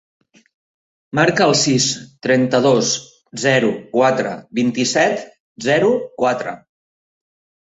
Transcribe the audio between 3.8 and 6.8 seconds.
quatre, vint-i-set, zero, quatre.